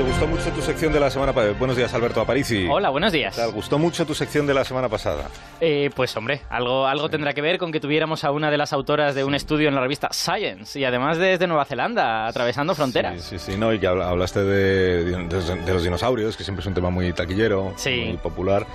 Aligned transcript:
Oye, 0.00 0.06
gustó 0.06 0.28
mucho 0.28 0.50
tu 0.52 0.62
sección 0.62 0.92
de 0.92 1.00
la 1.00 1.10
semana 1.10 1.32
pasada. 1.32 1.54
Buenos 1.58 1.76
días, 1.76 1.92
Alberto 1.92 2.20
Aparici. 2.20 2.68
Hola, 2.70 2.88
buenos 2.90 3.10
días. 3.10 3.34
¿Te 3.34 3.44
gustó 3.46 3.78
mucho 3.80 4.06
tu 4.06 4.14
sección 4.14 4.46
de 4.46 4.54
la 4.54 4.64
semana 4.64 4.88
pasada? 4.88 5.24
Eh, 5.60 5.90
pues 5.96 6.16
hombre, 6.16 6.42
algo, 6.50 6.86
algo 6.86 7.08
tendrá 7.08 7.34
que 7.34 7.40
ver 7.40 7.58
con 7.58 7.72
que 7.72 7.80
tuviéramos 7.80 8.22
a 8.22 8.30
una 8.30 8.48
de 8.48 8.58
las 8.58 8.72
autoras 8.72 9.16
de 9.16 9.24
un 9.24 9.34
estudio 9.34 9.68
en 9.68 9.74
la 9.74 9.80
revista 9.80 10.08
Science 10.12 10.78
y 10.78 10.84
además 10.84 11.18
desde 11.18 11.48
Nueva 11.48 11.64
Zelanda, 11.64 12.28
atravesando 12.28 12.76
fronteras. 12.76 13.20
Sí, 13.24 13.40
sí, 13.40 13.52
sí, 13.52 13.58
no, 13.58 13.72
y 13.72 13.80
que 13.80 13.88
habla- 13.88 14.08
hablaste 14.08 14.44
de, 14.44 15.04
de- 15.04 15.56
de 15.64 15.72
los 15.74 15.82
dinosaurios, 15.82 16.36
que 16.36 16.44
siempre 16.44 16.60
es 16.60 16.66
un 16.68 16.74
tema 16.74 16.90
muy 16.90 17.12
taquillero, 17.12 17.72
Sí. 17.76 18.04
muy 18.06 18.18
popular. 18.18 18.66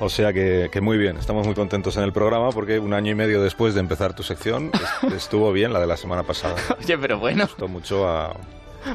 O 0.00 0.08
sea 0.08 0.32
que, 0.32 0.70
que 0.72 0.80
muy 0.80 0.96
bien, 0.96 1.18
estamos 1.18 1.44
muy 1.46 1.54
contentos 1.54 1.98
en 1.98 2.04
el 2.04 2.14
programa 2.14 2.48
porque 2.50 2.78
un 2.78 2.94
año 2.94 3.12
y 3.12 3.14
medio 3.14 3.42
después 3.42 3.74
de 3.74 3.80
empezar 3.80 4.14
tu 4.14 4.22
sección 4.22 4.70
est- 4.72 5.12
estuvo 5.16 5.52
bien 5.52 5.74
la 5.74 5.80
de 5.80 5.86
la 5.86 5.98
semana 5.98 6.22
pasada. 6.22 6.54
Oye, 6.82 6.96
pero 6.96 7.18
bueno. 7.18 7.44
Gustó 7.44 7.68
mucho 7.68 8.08
a... 8.08 8.34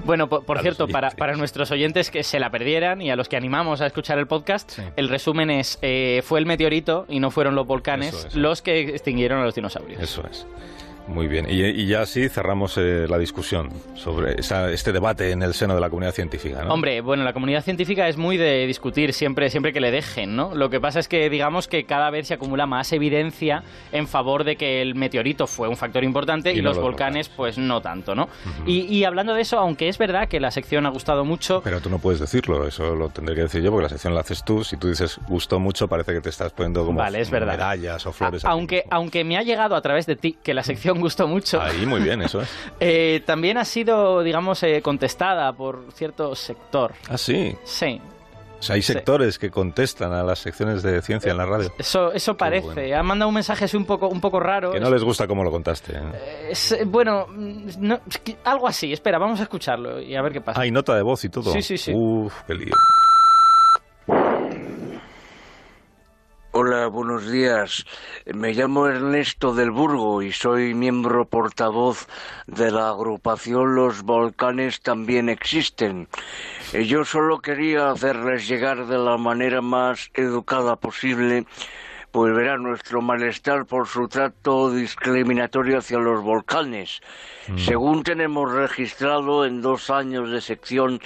Bueno, 0.06 0.28
por, 0.28 0.44
por 0.46 0.60
cierto, 0.62 0.88
para, 0.88 1.12
para 1.12 1.36
nuestros 1.36 1.72
oyentes 1.72 2.12
que 2.12 2.24
se 2.24 2.40
la 2.40 2.50
perdieran 2.50 3.02
y 3.02 3.10
a 3.12 3.16
los 3.16 3.28
que 3.30 3.38
animamos 3.38 3.82
a 3.82 3.86
escuchar 3.88 4.18
el 4.20 4.28
podcast, 4.28 4.70
Sí. 4.72 4.82
el 4.96 5.10
resumen 5.10 5.50
es, 5.50 5.80
eh, 5.82 6.22
fue 6.26 6.40
el 6.40 6.46
meteorito 6.46 7.06
y 7.10 7.20
no 7.20 7.32
fueron 7.32 7.56
los 7.56 7.66
volcanes 7.68 8.14
Eso 8.14 8.38
los 8.40 8.62
que 8.62 8.80
extinguieron 8.82 9.40
a 9.42 9.46
los 9.46 9.56
dinosaurios. 9.56 10.02
Eso 10.02 10.24
es. 10.30 10.46
Muy 11.08 11.28
bien. 11.28 11.48
Y, 11.50 11.64
y 11.64 11.88
ya 11.88 12.02
así 12.02 12.28
cerramos 12.30 12.78
eh, 12.78 13.06
la 13.10 13.18
discusión 13.18 13.70
sobre 13.96 14.40
esa- 14.40 14.72
este 14.72 14.92
debate 14.92 15.32
en 15.32 15.42
el 15.42 15.54
seno 15.54 15.74
de 15.76 15.82
la 15.82 15.90
comunidad 15.90 16.14
científica. 16.14 16.64
¿no? 16.64 16.74
Hombre, 16.74 17.02
bueno, 17.02 17.24
la 17.24 17.34
comunidad 17.34 17.64
científica 17.64 18.08
es 18.08 18.18
muy 18.18 18.38
de 18.38 18.66
discutir 18.68 19.14
siempre, 19.14 19.50
siempre 19.50 19.72
que 19.74 19.80
le 19.80 19.92
dejen, 19.92 20.36
¿no? 20.36 20.54
Lo 20.54 20.70
que 20.70 20.80
pasa 20.80 21.00
es 21.00 21.08
que 21.08 21.30
digamos 21.30 21.68
que 21.68 21.86
cada 21.86 22.10
vez 22.10 22.28
se 22.28 22.34
acumula 22.34 22.66
más 22.66 22.92
evidencia 22.92 23.64
en 23.92 24.08
favor 24.08 24.44
de 24.44 24.56
que 24.58 24.82
el 24.82 24.96
meteorito 24.96 25.48
fue 25.48 25.68
un 25.68 25.78
factor 25.78 26.04
importante 26.04 26.52
y, 26.54 26.60
Y 26.60 26.62
no 26.62 26.70
los, 26.70 26.78
los 26.78 26.84
volcanes, 26.84 27.30
pues 27.30 27.58
no 27.58 27.82
tanto, 27.82 28.14
¿no? 28.16 28.28
y, 28.66 28.82
y 28.82 29.04
hablando 29.06 29.34
de 29.34 29.42
eso, 29.42 29.58
aunque 29.60 29.88
es 29.90 29.98
verdad 29.98 30.28
que 30.28 30.40
la 30.40 30.52
sección 30.52 30.86
ha 30.86 30.90
gustado 30.90 31.24
mucho, 31.26 31.62
Pero 31.64 31.80
tú 31.82 31.90
no 31.90 32.00
puedes 32.00 32.20
decirlo, 32.20 32.68
eso 32.68 32.96
lo 32.96 33.10
tendré 33.10 33.36
que 33.36 33.42
decir 33.44 33.62
yo 33.62 33.72
porque 33.72 33.84
la 33.84 33.90
sección 33.90 34.14
la 34.14 34.22
haces 34.22 34.44
tú. 34.44 34.64
Si 34.64 34.78
tú 34.78 34.90
dices 34.90 35.20
gustó 35.28 35.60
mucho, 35.60 35.88
parece 35.88 36.14
que 36.14 36.22
te 36.22 36.30
estás 36.30 36.52
poniendo 36.52 36.86
como 36.86 37.00
Vale, 37.00 37.22
es 37.22 37.32
medallas 37.32 38.06
o 38.06 38.12
flores. 38.12 38.44
a- 38.44 38.50
aunque, 38.50 38.84
aunque 38.90 39.24
me 39.24 39.38
ha 39.38 39.44
llegado 39.44 39.76
a 39.76 39.82
través 39.82 40.06
de 40.06 40.16
ti 40.16 40.38
que 40.44 40.54
la 40.54 40.64
sección 40.64 40.97
gustó 41.02 41.28
mucho, 41.28 41.62
Ahí, 41.62 41.86
muy 41.86 42.02
bien, 42.02 42.22
eso 42.22 42.42
es. 42.42 42.50
eh, 42.80 43.22
también 43.26 43.58
ha 43.58 43.66
sido, 43.66 44.22
digamos, 44.24 44.62
eh, 44.64 44.82
contestada 44.82 45.54
por 45.54 45.92
cierto 45.94 46.36
sector. 46.36 46.94
Ah, 47.10 47.18
sí. 47.18 47.56
Sí, 47.64 48.02
O 48.60 48.64
sea, 48.64 48.76
hay 48.76 48.82
Sí. 48.82 48.94
sectores 48.94 49.38
que 49.38 49.52
contestan 49.52 50.14
a 50.14 50.24
las 50.24 50.40
secciones 50.40 50.82
de 50.82 51.00
ciencia 51.04 51.32
en 51.32 51.38
la 51.38 51.46
radio. 51.46 51.72
eso, 51.78 52.12
eso 52.12 52.36
parece. 52.36 52.66
bueno. 52.74 52.98
Ha 52.98 53.04
mandado 53.04 53.30
un 53.30 53.36
mensaje 53.36 53.66
así 53.66 53.78
un 53.78 53.86
poco, 53.86 54.08
un 54.08 54.20
poco 54.20 54.40
raro. 54.40 54.72
Que 54.72 54.80
no 54.80 54.90
les 54.90 55.04
gusta 55.04 55.28
cómo 55.28 55.44
lo 55.44 55.52
contaste. 55.52 55.94
¿eh? 55.96 56.48
Es, 56.52 56.72
eh, 56.72 56.84
bueno, 56.86 57.28
no, 57.30 58.00
algo 58.44 58.68
así. 58.68 58.92
Espera, 58.92 59.20
vamos 59.20 59.40
a 59.40 59.44
escucharlo 59.44 60.02
y 60.02 60.16
a 60.16 60.22
ver 60.24 60.34
qué 60.34 60.42
pasa. 60.42 60.60
Hay 60.60 60.72
nota 60.72 60.96
de 60.96 61.04
voz 61.04 61.24
y 61.24 61.30
todo. 61.30 61.52
Sí, 61.54 61.62
sí, 61.62 61.78
sí. 61.78 61.92
Uf, 61.94 62.34
qué 62.48 62.56
lío. 62.56 62.74
Hola, 66.60 66.88
buenos 66.88 67.30
días. 67.30 67.86
Me 68.26 68.52
llamo 68.52 68.88
Ernesto 68.88 69.54
del 69.54 69.70
Burgo 69.70 70.24
y 70.24 70.32
soy 70.32 70.74
miembro 70.74 71.26
portavoz 71.26 72.08
de 72.48 72.72
la 72.72 72.90
agrupación 72.90 73.76
Los 73.76 74.02
Volcanes 74.02 74.82
también 74.82 75.30
existen. 75.30 76.08
Eh, 76.74 76.86
Yo 76.88 77.06
solo 77.06 77.42
quería 77.42 77.92
hacerles 77.92 78.48
llegar 78.48 78.88
de 78.88 78.98
la 78.98 79.18
manera 79.18 79.62
más 79.62 80.10
educada 80.16 80.78
posible 80.78 81.46
pues 82.12 82.34
verá 82.34 82.58
nuestro 82.58 83.02
malestar 83.02 83.66
por 83.66 83.88
su 83.88 84.08
trato 84.08 84.72
discriminatorio 84.72 85.80
hacia 85.80 86.00
los 86.00 86.22
volcanes. 86.24 87.02
Según 87.58 88.04
tenemos 88.04 88.52
registrado 88.52 89.46
en 89.46 89.62
dos 89.62 89.90
años 89.90 90.32
de 90.32 90.42
sección, 90.42 91.00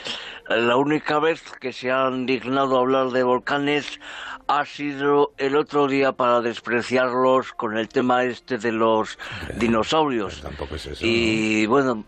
la 0.47 0.75
única 0.77 1.19
vez 1.19 1.41
que 1.59 1.73
se 1.73 1.91
han 1.91 2.25
dignado 2.25 2.77
hablar 2.79 3.09
de 3.09 3.23
volcanes 3.23 3.99
ha 4.47 4.65
sido 4.65 5.31
el 5.37 5.55
otro 5.55 5.87
día 5.87 6.11
para 6.13 6.41
despreciarlos 6.41 7.53
con 7.53 7.77
el 7.77 7.87
tema 7.89 8.23
este 8.23 8.57
de 8.57 8.71
los 8.71 9.17
dinosaurios. 9.57 10.41
Tampoco 10.41 10.75
es 10.75 10.85
eso. 10.87 11.05
Y 11.05 11.65
bueno, 11.67 12.03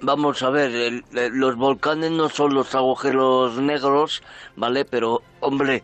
vamos 0.00 0.42
a 0.42 0.50
ver, 0.50 0.70
el- 0.70 1.04
el- 1.14 1.32
los 1.32 1.56
volcanes 1.56 2.10
no 2.12 2.28
son 2.28 2.54
los 2.54 2.74
agujeros 2.74 3.56
negros, 3.58 4.22
¿vale? 4.56 4.84
Pero, 4.84 5.22
hombre, 5.40 5.82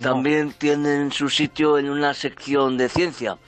también 0.00 0.52
tienen 0.52 1.12
su 1.12 1.28
sitio 1.28 1.78
en 1.78 1.90
una 1.90 2.14
sección 2.14 2.76
de 2.76 2.88
ciencia. 2.88 3.38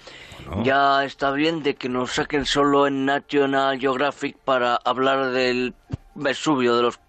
¿no? 0.48 0.64
Ya 0.64 1.04
está 1.04 1.30
bien 1.30 1.62
de 1.62 1.74
que 1.74 1.88
nos 1.88 2.12
saquen 2.12 2.46
solo 2.46 2.86
en 2.86 3.04
National 3.04 3.78
Geographic 3.78 4.36
para 4.38 4.76
hablar 4.84 5.30
del 5.30 5.74
Vesubio, 6.14 6.76
de 6.76 6.82
los... 6.82 7.00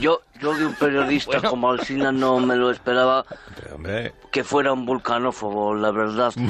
Yo, 0.00 0.20
yo 0.40 0.54
de 0.54 0.66
un 0.66 0.74
periodista 0.74 1.40
como 1.48 1.70
Alsina 1.70 2.12
no 2.12 2.40
me 2.40 2.56
lo 2.56 2.70
esperaba 2.70 3.24
hombre, 3.72 4.12
que 4.32 4.44
fuera 4.44 4.72
un 4.72 4.84
vulcanófobo, 4.86 5.74
la 5.74 5.90
verdad. 5.90 6.32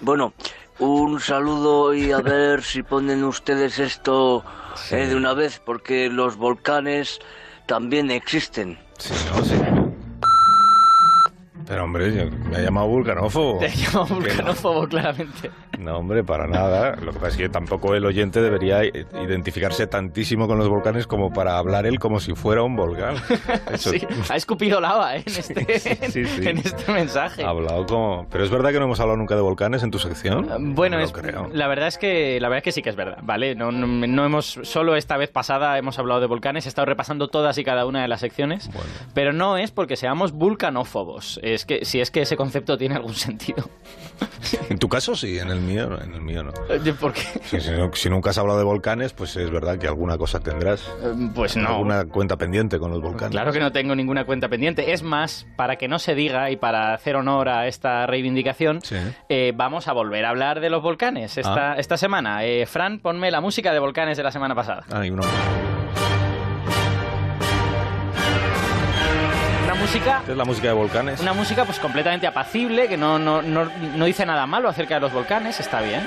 Bueno, 0.00 0.34
un 0.80 1.20
saludo 1.20 1.94
y 1.94 2.10
a 2.10 2.18
ver 2.18 2.62
si 2.62 2.82
ponen 2.82 3.24
ustedes 3.24 3.78
esto 3.78 4.44
eh, 4.90 5.06
de 5.06 5.14
una 5.14 5.32
vez, 5.32 5.62
porque 5.64 6.10
los 6.10 6.36
volcanes 6.36 7.20
también 7.66 8.10
existen. 8.10 8.78
sí, 8.98 9.14
no, 9.30 9.44
sí. 9.44 9.83
Pero, 11.74 11.84
hombre, 11.84 12.30
me 12.50 12.56
ha 12.56 12.60
llamado 12.60 12.86
vulcanófobo. 12.86 13.58
Te 13.58 13.66
Que 13.68 13.86
no. 13.92 14.06
vulcanófobo, 14.06 14.86
claramente. 14.86 15.50
No, 15.78 15.98
hombre, 15.98 16.22
para 16.22 16.46
nada. 16.46 16.94
Lo 16.96 17.12
que 17.12 17.18
pasa 17.18 17.28
es 17.30 17.36
que 17.36 17.48
tampoco 17.48 17.94
el 17.94 18.04
oyente 18.06 18.40
debería 18.40 18.84
identificarse 18.84 19.86
tantísimo 19.86 20.46
con 20.46 20.58
los 20.58 20.68
volcanes 20.68 21.06
como 21.06 21.32
para 21.32 21.58
hablar 21.58 21.86
él 21.86 21.98
como 21.98 22.20
si 22.20 22.34
fuera 22.34 22.62
un 22.62 22.76
volcán. 22.76 23.16
Eso 23.72 23.90
Sí, 23.90 24.06
ha 24.30 24.36
escupido 24.36 24.80
lava 24.80 25.16
¿eh? 25.16 25.24
en, 25.26 25.32
este, 25.36 25.78
Sí, 26.10 26.24
sí. 26.24 26.40
en 26.48 26.58
este 26.58 26.92
mensaje. 26.92 27.42
ha 27.44 27.48
hablado 27.48 27.86
como... 27.86 28.26
Pero 28.30 28.44
es 28.44 28.50
verdad 28.50 28.70
que 28.70 28.78
no 28.78 28.84
hemos 28.84 29.00
hablado 29.00 29.16
nunca 29.16 29.34
de 29.34 29.42
volcanes 29.42 29.82
en 29.82 29.90
tu 29.90 29.98
sección. 29.98 30.74
Bueno, 30.74 30.98
No 30.98 31.02
es, 31.04 31.12
creo. 31.12 31.48
la 31.52 31.66
verdad 31.66 31.88
es 31.88 31.98
que 31.98 32.38
la 32.40 32.48
verdad 32.48 32.58
es 32.58 32.64
que 32.64 32.72
sí 32.72 32.82
que 32.82 32.90
es 32.90 32.96
verdad, 32.96 33.18
¿vale? 33.22 33.54
No, 33.54 33.72
no, 33.72 33.86
no 33.86 34.24
hemos 34.24 34.58
solo 34.62 34.96
esta 34.96 35.16
vez 35.16 35.30
pasada 35.30 35.76
hemos 35.78 35.98
hablado 35.98 36.20
de 36.20 36.26
volcanes, 36.26 36.66
he 36.66 36.68
estado 36.68 36.86
repasando 36.86 37.28
todas 37.28 37.58
y 37.58 37.64
cada 37.64 37.84
una 37.86 38.02
de 38.02 38.08
las 38.08 38.20
secciones, 38.20 38.68
Bueno. 38.72 38.90
pero 39.12 39.32
no 39.32 39.56
es 39.58 39.70
porque 39.70 39.96
seamos 39.96 40.32
vulcanófobos, 40.32 41.40
es 41.42 41.63
que 41.64 41.84
si 41.84 42.00
es 42.00 42.10
que 42.10 42.22
ese 42.22 42.36
concepto 42.36 42.76
tiene 42.78 42.94
algún 42.96 43.14
sentido. 43.14 43.68
En 44.70 44.78
tu 44.78 44.88
caso 44.88 45.16
sí, 45.16 45.38
en 45.38 45.50
el 45.50 45.60
mío, 45.60 45.98
en 46.00 46.14
el 46.14 46.20
mío 46.20 46.42
no. 46.44 46.52
¿Por 47.00 47.12
qué? 47.12 47.22
Si, 47.44 47.60
si 47.60 47.70
si 47.94 48.10
nunca 48.10 48.30
has 48.30 48.38
hablado 48.38 48.58
de 48.58 48.64
volcanes, 48.64 49.12
pues 49.12 49.34
es 49.36 49.50
verdad 49.50 49.78
que 49.78 49.86
alguna 49.88 50.16
cosa 50.18 50.38
tendrás. 50.40 50.82
Eh, 51.02 51.30
Pues 51.34 51.56
no. 51.56 51.68
Alguna 51.68 52.04
cuenta 52.04 52.36
pendiente 52.36 52.78
con 52.78 52.90
los 52.90 53.00
volcanes. 53.00 53.30
Claro 53.32 53.52
que 53.52 53.58
no 53.60 53.72
tengo 53.72 53.94
ninguna 53.96 54.24
cuenta 54.24 54.48
pendiente. 54.48 54.92
Es 54.92 55.02
más, 55.02 55.46
para 55.56 55.76
que 55.76 55.88
no 55.88 55.98
se 55.98 56.14
diga 56.14 56.50
y 56.50 56.56
para 56.56 56.94
hacer 56.94 57.16
honor 57.16 57.48
a 57.48 57.66
esta 57.66 58.06
reivindicación, 58.06 58.80
Sí. 58.82 58.96
eh, 59.28 59.52
vamos 59.56 59.88
a 59.88 59.92
volver 59.92 60.24
a 60.26 60.30
hablar 60.30 60.60
de 60.60 60.70
los 60.70 60.82
volcanes 60.82 61.36
esta, 61.38 61.72
Ah. 61.72 61.76
esta 61.78 61.96
semana. 61.96 62.44
Eh, 62.44 62.66
Fran, 62.66 63.00
ponme 63.00 63.30
la 63.30 63.40
música 63.40 63.72
de 63.72 63.78
volcanes 63.80 64.16
de 64.16 64.22
la 64.22 64.30
semana 64.30 64.54
pasada. 64.54 64.84
Ah, 64.92 65.04
y 65.04 65.10
uno. 65.10 65.22
Música 69.94 70.22
¿Qué 70.26 70.32
es 70.32 70.36
la 70.36 70.44
música 70.44 70.68
de 70.68 70.74
volcanes? 70.74 71.20
Una 71.20 71.32
música 71.32 71.64
pues 71.64 71.78
completamente 71.78 72.26
apacible, 72.26 72.88
que 72.88 72.96
no, 72.96 73.18
no, 73.18 73.42
no, 73.42 73.64
no 73.96 74.04
dice 74.04 74.26
nada 74.26 74.46
malo 74.46 74.68
acerca 74.68 74.94
de 74.96 75.00
los 75.02 75.12
volcanes, 75.12 75.60
está 75.60 75.80
bien. 75.80 76.06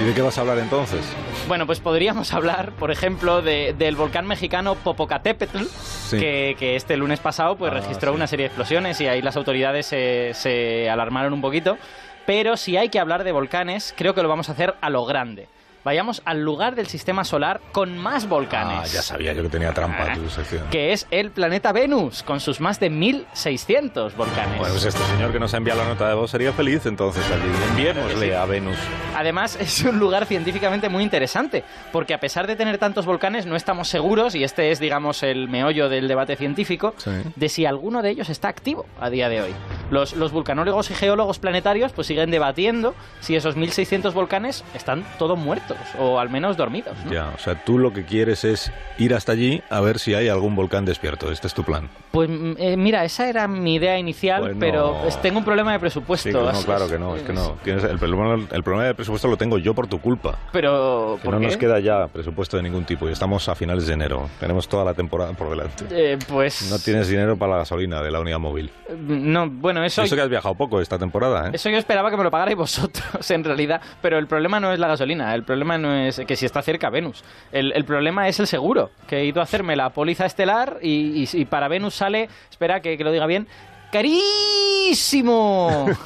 ¿Y 0.00 0.04
de 0.04 0.14
qué 0.14 0.22
vas 0.22 0.38
a 0.38 0.40
hablar 0.40 0.58
entonces? 0.58 1.00
Bueno, 1.46 1.66
pues 1.66 1.78
podríamos 1.80 2.32
hablar, 2.34 2.72
por 2.72 2.90
ejemplo, 2.90 3.42
de- 3.42 3.74
del 3.76 3.96
volcán 3.96 4.26
mexicano 4.26 4.76
Popocatépetl, 4.76 5.64
que, 6.10 6.56
que 6.58 6.76
este 6.76 6.96
lunes 6.96 7.20
pasado 7.20 7.56
pues 7.56 7.70
Ah, 7.70 7.74
registró 7.74 8.12
sí. 8.12 8.16
una 8.16 8.26
serie 8.26 8.44
de 8.44 8.48
explosiones 8.48 8.98
y 9.00 9.06
ahí 9.06 9.20
las 9.20 9.36
autoridades 9.36 9.84
se, 9.86 10.30
se 10.34 10.88
alarmaron 10.88 11.32
un 11.34 11.42
poquito. 11.42 11.76
Pero 12.24 12.56
si 12.56 12.76
hay 12.78 12.88
que 12.88 12.98
hablar 13.00 13.24
de 13.24 13.32
volcanes, 13.32 13.92
creo 13.96 14.14
que 14.14 14.22
lo 14.22 14.28
vamos 14.28 14.48
a 14.48 14.52
hacer 14.52 14.74
a 14.80 14.88
lo 14.88 15.04
grande. 15.04 15.48
Vayamos 15.82 16.20
al 16.26 16.42
lugar 16.42 16.74
del 16.74 16.86
sistema 16.88 17.24
solar 17.24 17.60
con 17.72 17.96
más 17.96 18.28
volcanes. 18.28 18.78
Ah, 18.82 18.86
ya 18.86 19.02
sabía 19.02 19.32
yo 19.32 19.42
que 19.42 19.48
tenía 19.48 19.72
trampa 19.72 20.12
tu 20.12 20.28
sección. 20.28 20.64
Que 20.70 20.92
es 20.92 21.06
el 21.10 21.30
planeta 21.30 21.72
Venus, 21.72 22.22
con 22.22 22.38
sus 22.40 22.60
más 22.60 22.78
de 22.80 22.90
1600 22.90 24.14
volcanes. 24.14 24.58
Bueno, 24.58 24.74
pues 24.74 24.84
este 24.84 25.02
señor 25.04 25.32
que 25.32 25.40
nos 25.40 25.54
ha 25.54 25.56
enviado 25.56 25.82
la 25.82 25.88
nota 25.88 26.06
de 26.08 26.14
voz 26.14 26.30
sería 26.30 26.52
feliz 26.52 26.84
entonces 26.84 27.24
allí. 27.30 27.50
Enviémosle 27.70 28.36
a 28.36 28.44
Venus. 28.44 28.76
Además, 29.16 29.56
es 29.60 29.82
un 29.82 29.98
lugar 29.98 30.26
científicamente 30.26 30.88
muy 30.90 31.02
interesante, 31.02 31.64
porque 31.92 32.12
a 32.12 32.20
pesar 32.20 32.46
de 32.46 32.56
tener 32.56 32.76
tantos 32.78 33.06
volcanes, 33.06 33.46
no 33.46 33.56
estamos 33.56 33.88
seguros, 33.88 34.34
y 34.34 34.44
este 34.44 34.70
es, 34.72 34.80
digamos, 34.80 35.22
el 35.22 35.48
meollo 35.48 35.88
del 35.88 36.08
debate 36.08 36.36
científico, 36.36 36.94
Sí. 36.98 37.10
de 37.36 37.48
si 37.48 37.64
alguno 37.64 38.02
de 38.02 38.10
ellos 38.10 38.28
está 38.28 38.48
activo 38.48 38.84
a 39.00 39.08
día 39.08 39.28
de 39.30 39.40
hoy. 39.42 39.54
Los, 39.90 40.12
los 40.14 40.30
vulcanólogos 40.30 40.90
y 40.90 40.94
geólogos 40.94 41.38
planetarios 41.38 41.92
pues 41.92 42.06
siguen 42.06 42.30
debatiendo 42.30 42.94
si 43.20 43.34
esos 43.34 43.56
1.600 43.56 44.12
volcanes 44.12 44.62
están 44.74 45.04
todos 45.18 45.38
muertos 45.38 45.69
o 45.98 46.18
al 46.18 46.30
menos 46.30 46.56
dormidos. 46.56 46.96
¿no? 47.04 47.12
Ya, 47.12 47.32
o 47.34 47.38
sea, 47.38 47.64
tú 47.64 47.78
lo 47.78 47.92
que 47.92 48.04
quieres 48.04 48.44
es 48.44 48.72
ir 48.98 49.14
hasta 49.14 49.32
allí 49.32 49.62
a 49.70 49.80
ver 49.80 49.98
si 49.98 50.14
hay 50.14 50.28
algún 50.28 50.54
volcán 50.54 50.84
despierto. 50.84 51.30
Este 51.30 51.46
es 51.46 51.54
tu 51.54 51.64
plan. 51.64 51.88
Pues 52.10 52.28
mm, 52.28 52.52
eh, 52.58 52.76
mira, 52.76 53.04
esa 53.04 53.28
era 53.28 53.48
mi 53.48 53.76
idea 53.76 53.98
inicial, 53.98 54.56
pero 54.58 54.98
pues, 55.02 55.20
tengo 55.22 55.38
un 55.38 55.44
problema 55.44 55.72
de 55.72 55.80
presupuesto. 55.80 56.28
Sí, 56.28 56.34
no, 56.34 56.64
claro 56.64 56.88
que 56.88 56.98
no, 56.98 57.16
es 57.16 57.22
que 57.22 57.32
no. 57.32 57.56
Tienes 57.62 57.84
el, 57.84 57.98
problema, 57.98 58.46
el 58.50 58.62
problema 58.62 58.84
de 58.86 58.94
presupuesto 58.94 59.28
lo 59.28 59.36
tengo 59.36 59.58
yo 59.58 59.74
por 59.74 59.86
tu 59.86 60.00
culpa. 60.00 60.38
Pero, 60.52 61.18
Que 61.20 61.24
¿por 61.24 61.34
no 61.34 61.40
qué? 61.40 61.46
nos 61.46 61.56
queda 61.56 61.78
ya 61.80 62.08
presupuesto 62.08 62.56
de 62.56 62.62
ningún 62.62 62.84
tipo 62.84 63.08
y 63.08 63.12
estamos 63.12 63.48
a 63.48 63.54
finales 63.54 63.86
de 63.86 63.94
enero. 63.94 64.28
Tenemos 64.38 64.68
toda 64.68 64.84
la 64.84 64.94
temporada 64.94 65.32
por 65.32 65.50
delante. 65.50 65.84
Eh, 65.90 66.18
pues... 66.28 66.70
No 66.70 66.78
tienes 66.78 67.08
dinero 67.08 67.36
para 67.36 67.52
la 67.52 67.58
gasolina 67.58 68.02
de 68.02 68.10
la 68.10 68.20
unidad 68.20 68.38
móvil. 68.38 68.70
No, 68.98 69.48
bueno, 69.48 69.84
eso... 69.84 70.02
Eso 70.02 70.16
que 70.16 70.22
has 70.22 70.28
viajado 70.28 70.54
poco 70.54 70.80
esta 70.80 70.98
temporada, 70.98 71.48
¿eh? 71.48 71.50
Eso 71.54 71.70
yo 71.70 71.78
esperaba 71.78 72.10
que 72.10 72.16
me 72.16 72.24
lo 72.24 72.30
pagarais 72.30 72.56
vosotros, 72.56 73.30
en 73.30 73.44
realidad. 73.44 73.80
Pero 74.02 74.18
el 74.18 74.26
problema 74.26 74.60
no 74.60 74.72
es 74.72 74.78
la 74.78 74.88
gasolina, 74.88 75.34
el 75.34 75.44
problema 75.44 75.59
no 75.64 75.94
es 75.94 76.20
que 76.26 76.36
si 76.36 76.46
está 76.46 76.62
cerca 76.62 76.90
Venus. 76.90 77.24
El, 77.52 77.72
el 77.72 77.84
problema 77.84 78.28
es 78.28 78.38
el 78.40 78.46
seguro, 78.46 78.90
que 79.08 79.18
he 79.18 79.24
ido 79.24 79.40
a 79.40 79.44
hacerme 79.44 79.76
la 79.76 79.90
póliza 79.90 80.26
estelar 80.26 80.78
y, 80.82 81.24
y- 81.24 81.28
y 81.40 81.44
para 81.44 81.68
Venus 81.68 81.94
sale, 81.94 82.28
espera 82.50 82.80
que, 82.80 82.96
que 82.98 83.04
lo 83.04 83.12
diga 83.12 83.26
bien, 83.26 83.46
carísimo. 83.92 85.86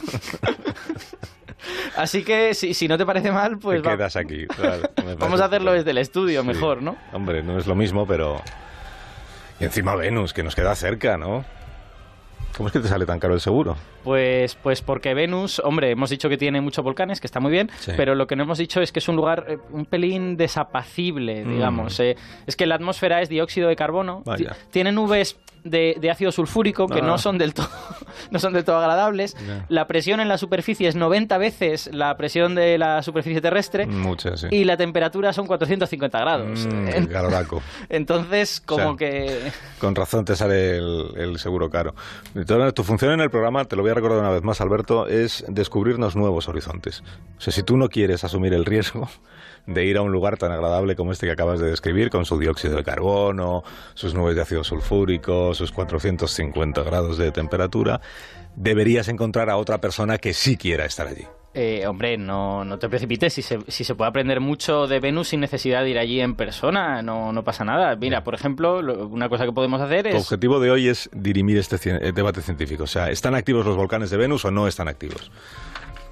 Así 1.97 2.25
que 2.25 2.53
si, 2.55 2.75
si 2.75 2.89
no 2.89 2.99
te 2.99 3.06
parece 3.06 3.33
mal, 3.33 3.59
pues 3.59 3.81
Te 3.83 3.89
va- 3.89 3.97
quedas 3.97 4.17
aquí. 4.17 4.47
vamos 5.19 5.41
a 5.41 5.47
hacerlo 5.47 5.73
desde 5.73 5.93
el 5.93 5.99
estudio, 5.99 6.43
Sí. 6.43 6.47
mejor, 6.49 6.83
¿no? 6.83 6.97
Hombre, 7.12 7.43
no 7.43 7.59
es 7.59 7.67
lo 7.67 7.75
mismo, 7.75 8.06
pero... 8.06 8.43
Y 9.61 9.65
encima 9.65 9.95
Venus, 9.95 10.33
que 10.35 10.43
nos 10.43 10.55
queda 10.55 10.75
cerca, 10.75 11.17
¿no? 11.17 11.45
¿Cómo 12.56 12.69
es 12.69 12.73
que 12.73 12.81
te 12.81 12.89
sale 12.89 13.05
tan 13.06 13.19
caro 13.19 13.35
el 13.35 13.41
seguro? 13.41 13.77
Pues, 14.05 14.55
pues 14.56 14.81
porque 14.83 15.12
Venus, 15.15 15.61
hombre, 15.65 15.91
hemos 15.91 16.11
dicho 16.11 16.29
que 16.29 16.37
tiene 16.37 16.61
muchos 16.61 16.85
volcanes, 16.85 17.21
que 17.21 17.27
está 17.27 17.41
muy 17.41 17.51
bien, 17.51 17.71
Sí. 17.81 17.93
pero 17.97 18.15
lo 18.15 18.27
que 18.27 18.37
no 18.37 18.45
hemos 18.45 18.59
dicho 18.59 18.81
es 18.81 18.93
que 18.93 18.99
es 19.01 19.09
un 19.09 19.17
lugar 19.17 19.45
eh, 19.49 19.59
un 19.73 19.87
pelín 19.87 20.37
desapacible, 20.37 21.45
Mm. 21.45 21.51
digamos. 21.53 21.99
eh. 22.01 22.17
es 22.47 22.56
que 22.56 22.67
la 22.67 22.75
atmósfera 22.77 23.21
es 23.23 23.29
dióxido 23.29 23.69
de 23.69 23.77
carbono, 23.77 24.23
tiene 24.71 24.93
nubes 24.93 25.37
de, 25.65 25.97
de 25.99 26.11
ácido 26.11 26.31
sulfúrico 26.31 26.87
que 26.89 26.99
Ah. 26.99 27.06
no 27.06 27.17
son 27.17 27.39
del 27.39 27.55
todo 27.55 27.69
no 28.31 28.39
son 28.39 28.53
del 28.53 28.65
todo 28.65 28.77
agradables. 28.77 29.35
La 29.69 29.87
presión 29.87 30.21
en 30.21 30.29
la 30.29 30.37
superficie 30.37 30.87
es 30.89 30.95
90 30.95 31.39
veces 31.39 31.89
la 31.93 32.15
presión 32.19 32.55
de 32.55 32.77
la 32.77 33.03
superficie 33.03 33.41
terrestre. 33.41 33.89
Sí. 34.37 34.47
Y 34.51 34.65
la 34.65 34.77
temperatura 34.77 35.33
son 35.33 35.47
450 35.47 36.19
grados. 36.21 36.67
Mm, 36.67 37.05
caloraco. 37.11 37.62
Entonces, 37.89 38.61
como 38.61 38.91
O 38.91 38.99
sea, 38.99 39.09
que... 39.09 39.39
Con 39.81 39.95
razón 39.95 40.25
te 40.27 40.37
sale 40.37 40.77
el, 40.77 41.06
el 41.17 41.39
seguro 41.39 41.71
caro. 41.71 41.95
Tu 42.46 42.85
función 42.85 43.12
en 43.12 43.20
el 43.20 43.31
programa, 43.31 43.64
te 43.64 43.75
lo 43.75 43.81
voy 43.81 43.91
a 43.91 43.94
recordar 43.94 44.19
una 44.19 44.29
vez 44.29 44.43
más, 44.43 44.61
Alberto, 44.61 45.06
es 45.06 45.46
descubrirnos 45.49 46.14
nuevos 46.14 46.46
horizontes. 46.46 47.02
O 47.38 47.41
sea, 47.41 47.55
si 47.55 47.62
tú 47.62 47.79
no 47.79 47.88
quieres 47.88 48.23
asumir 48.23 48.52
el 48.52 48.67
riesgo 48.67 49.08
de 49.67 49.87
ir 49.87 49.96
a 49.96 50.02
un 50.02 50.12
lugar 50.12 50.37
tan 50.37 50.52
agradable 50.52 50.94
como 50.94 51.12
este 51.12 51.26
que 51.26 51.32
acabas 51.32 51.58
de 51.58 51.70
describir, 51.70 52.11
con 52.11 52.26
su 52.26 52.38
dióxido 52.38 52.76
de 52.76 52.85
carbono, 52.85 53.64
sus 53.94 54.12
nubes 54.12 54.37
de 54.37 54.43
ácido 54.43 54.62
sulfúrico, 54.62 55.55
sus 55.55 55.73
450 55.73 56.82
grados 56.82 57.17
de 57.17 57.32
temperatura, 57.32 58.02
deberías 58.56 59.08
encontrar 59.08 59.49
a 59.49 59.56
otra 59.56 59.81
persona 59.81 60.19
que 60.19 60.35
sí 60.35 60.58
quiera 60.58 60.85
estar 60.85 61.06
allí. 61.06 61.26
Eh, 61.56 61.87
hombre, 61.87 62.19
no, 62.19 62.65
no 62.65 62.79
te 62.81 62.89
precipites. 62.89 63.33
Si 63.33 63.41
se, 63.43 63.61
si 63.69 63.85
se 63.85 63.95
puede 63.95 64.09
aprender 64.09 64.41
mucho 64.41 64.89
de 64.89 64.99
Venus 64.99 65.29
sin 65.29 65.39
necesidad 65.41 65.83
de 65.85 65.91
ir 65.91 65.99
allí 65.99 66.21
en 66.21 66.35
persona, 66.35 67.01
no, 67.01 67.33
no 67.33 67.45
pasa 67.45 67.65
nada. 67.65 67.95
Mira, 67.95 68.25
por 68.25 68.35
ejemplo, 68.35 68.83
lo- 68.83 69.06
una 69.06 69.29
cosa 69.29 69.45
que 69.45 69.53
podemos 69.53 69.81
hacer 69.81 70.03
Tu 70.11 70.17
es... 70.17 70.23
objetivo 70.25 70.59
de 70.59 70.73
hoy 70.73 70.89
es 70.89 71.09
dirimir 71.12 71.59
este 71.59 71.77
cien- 71.77 72.01
eh, 72.03 72.11
debate 72.12 72.43
científico. 72.43 72.83
O 72.83 72.89
sea, 72.89 73.09
¿están 73.11 73.37
activos 73.37 73.65
los 73.65 73.77
volcanes 73.77 74.11
de 74.11 74.17
Venus 74.17 74.45
o 74.45 74.51
no 74.51 74.67
están 74.67 74.89
activos? 74.89 75.31